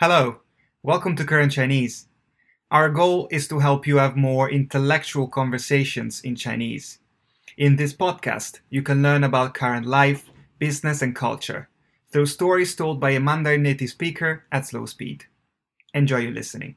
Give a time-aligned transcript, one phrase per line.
[0.00, 0.42] Hello,
[0.80, 2.06] welcome to Current Chinese.
[2.70, 7.00] Our goal is to help you have more intellectual conversations in Chinese.
[7.56, 10.30] In this podcast, you can learn about current life,
[10.60, 11.68] business, and culture
[12.12, 15.24] through stories told by a Mandarin native speaker at slow speed.
[15.92, 16.76] Enjoy your listening.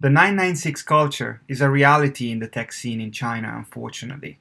[0.00, 4.40] The 996 culture is a reality in the tech scene in China, unfortunately.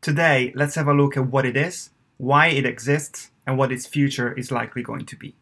[0.00, 3.86] Today, let's have a look at what it is, why it exists, and what its
[3.86, 5.34] future is likely going to be.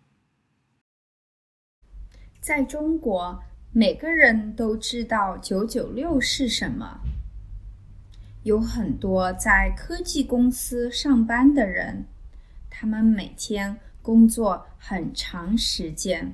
[2.43, 6.99] 在中国，每个人都知道九九六是什么。
[8.43, 12.05] 有很多在科技公司上班的人，
[12.69, 16.33] 他们每天工作很长时间。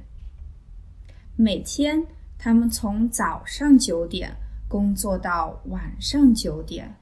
[1.36, 2.06] 每天，
[2.38, 4.34] 他们从早上九点
[4.66, 6.96] 工作到晚上九点，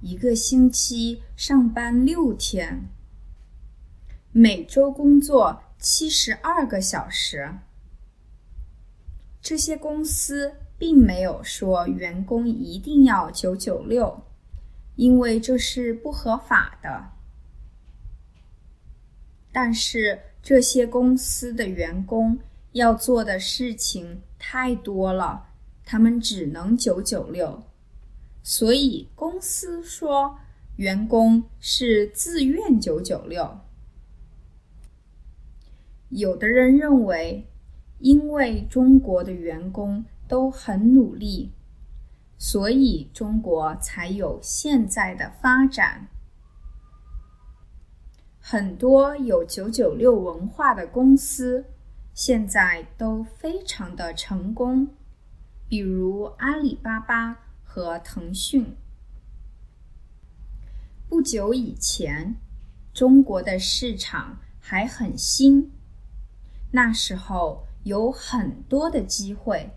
[0.00, 2.88] 一个星期上班六天，
[4.32, 7.54] 每周工作七十二个小时。
[9.42, 14.22] 这些公司并没有说员工一定要九九六，
[14.96, 17.10] 因为这是不合法的。
[19.50, 22.38] 但是这些公司的员工
[22.72, 25.48] 要做的事情太多了，
[25.84, 27.62] 他们只能九九六，
[28.42, 30.38] 所以公司说
[30.76, 33.58] 员工是自愿九九六。
[36.10, 37.46] 有的人认为。
[38.00, 41.52] 因为中国的员工都很努力，
[42.38, 46.08] 所以中国才有现在的发展。
[48.40, 51.66] 很多有九九六文化的公司
[52.14, 54.88] 现在都非常的成功，
[55.68, 58.74] 比如阿里巴巴和腾讯。
[61.06, 62.34] 不久以前，
[62.94, 65.70] 中国的市场还很新，
[66.70, 67.66] 那时候。
[67.82, 69.70] 有很多的机会，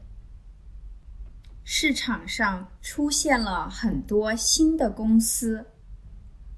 [1.64, 5.66] 市场上出现了很多新的公司。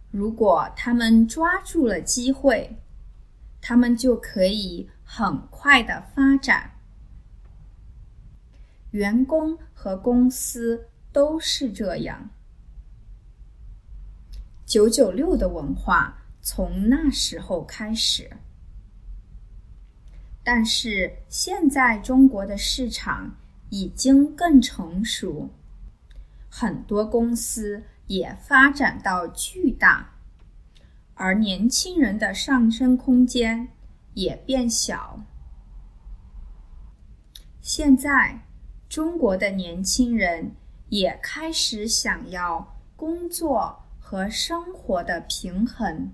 [0.09, 2.77] 如果他们抓住了机会，
[3.61, 6.71] 他们就可以很快的发展。
[8.91, 12.29] 员工和公司都是这样。
[14.65, 18.31] 九九六的文化从那时候开始。
[20.45, 23.35] 但是现在中国的市场
[23.71, 25.49] 已经更成熟，
[26.47, 30.13] 很多公司也发展到巨大，
[31.15, 33.69] 而年轻人的上升空间
[34.13, 35.19] 也变小。
[37.59, 38.45] 现在
[38.87, 40.51] 中国的年轻人
[40.89, 46.13] 也开始想要工作和生活的平衡。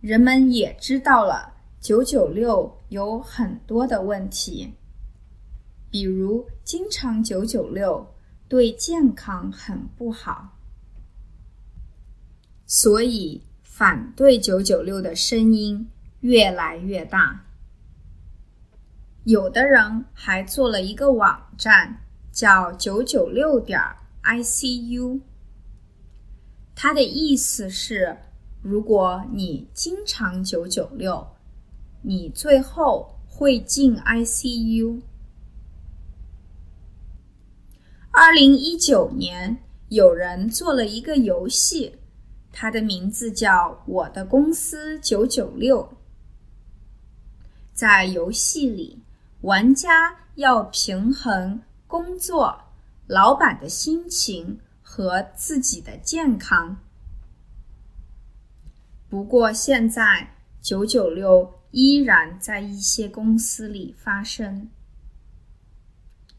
[0.00, 4.72] 人们也知道了九九六有很多的问题，
[5.90, 8.14] 比如经常九九六
[8.48, 10.56] 对健康很不好，
[12.64, 15.86] 所以反对九九六的声音
[16.20, 17.44] 越来越大。
[19.24, 22.00] 有的人还做了一个网站，
[22.32, 23.78] 叫九九六点
[24.22, 25.20] ICU，
[26.74, 28.16] 它的意思是。
[28.62, 31.26] 如果你经常九九六，
[32.02, 35.00] 你最后会进 ICU。
[38.10, 39.56] 二零一九年，
[39.88, 41.96] 有人做了一个游戏，
[42.52, 45.82] 它的名字叫《我的公司九九六》。
[47.72, 49.02] 在游戏里，
[49.40, 52.60] 玩家要平衡工作、
[53.06, 56.76] 老板的心情和自己的健康。
[59.10, 64.70] 不过，现在九九六依然在一些公司里发生。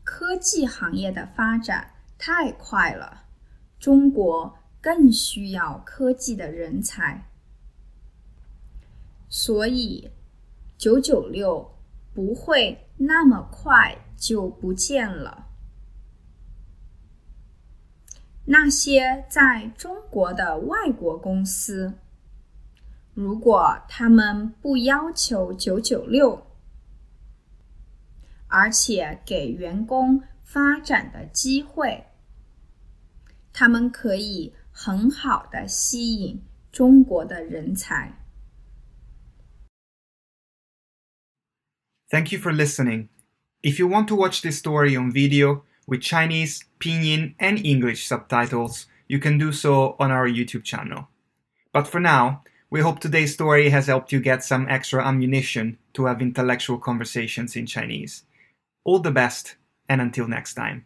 [0.05, 3.25] 科技行业的发展太快了，
[3.77, 7.25] 中国更需要科技的人才，
[9.27, 10.09] 所以
[10.77, 11.77] 九九六
[12.13, 15.47] 不会那么快就不见了。
[18.45, 21.95] 那些在中国的外国公司。
[23.20, 26.46] 如果他们不要求九九六，
[28.48, 32.06] 而且给员工发展的机会，
[33.52, 38.12] 他们可以很好的吸引中国的人才。
[42.08, 43.08] Thank you for listening.
[43.62, 48.84] If you want to watch this story on video with Chinese, Pinyin, and English subtitles,
[49.08, 51.06] you can do so on our YouTube channel.
[51.72, 56.05] But for now, we hope today's story has helped you get some extra ammunition to
[56.05, 58.23] have intellectual conversations in Chinese.
[58.85, 59.57] All the best,
[59.89, 60.85] and until next time.